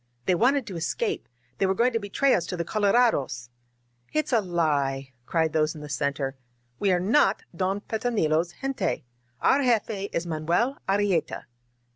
"They 0.25 0.33
wanted 0.33 0.65
to 0.65 0.75
escape! 0.75 1.29
They 1.59 1.67
were 1.67 1.75
going 1.75 1.93
to 1.93 1.99
betray 1.99 2.33
us 2.33 2.47
to 2.47 2.57
the 2.57 2.65
colorados!" 2.65 3.51
"It's 4.11 4.33
a 4.33 4.41
lie!" 4.41 5.13
cried 5.27 5.53
those 5.53 5.75
in 5.75 5.81
the 5.81 5.89
center. 5.89 6.35
"We 6.79 6.91
are 6.91 6.99
not 6.99 7.43
Don 7.55 7.81
Petronilo's 7.81 8.55
gente! 8.63 9.03
Our 9.41 9.61
jefe 9.61 10.09
is 10.11 10.25
Manuel 10.25 10.79
Arrieta 10.89 11.43